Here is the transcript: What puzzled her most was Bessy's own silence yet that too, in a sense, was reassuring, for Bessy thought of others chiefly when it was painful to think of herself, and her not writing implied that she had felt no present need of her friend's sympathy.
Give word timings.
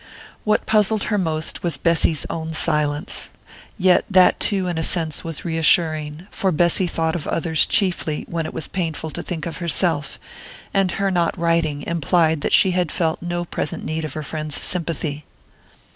What 0.45 0.65
puzzled 0.65 1.03
her 1.03 1.19
most 1.19 1.61
was 1.61 1.77
Bessy's 1.77 2.25
own 2.27 2.53
silence 2.55 3.29
yet 3.77 4.03
that 4.09 4.39
too, 4.39 4.65
in 4.65 4.79
a 4.79 4.81
sense, 4.81 5.23
was 5.23 5.45
reassuring, 5.45 6.25
for 6.31 6.51
Bessy 6.51 6.87
thought 6.87 7.15
of 7.15 7.27
others 7.27 7.67
chiefly 7.67 8.25
when 8.27 8.47
it 8.47 8.51
was 8.55 8.67
painful 8.67 9.11
to 9.11 9.21
think 9.21 9.45
of 9.45 9.57
herself, 9.57 10.17
and 10.73 10.93
her 10.93 11.11
not 11.11 11.37
writing 11.37 11.83
implied 11.83 12.41
that 12.41 12.51
she 12.51 12.71
had 12.71 12.91
felt 12.91 13.21
no 13.21 13.45
present 13.45 13.83
need 13.85 14.03
of 14.03 14.15
her 14.15 14.23
friend's 14.23 14.59
sympathy. 14.59 15.23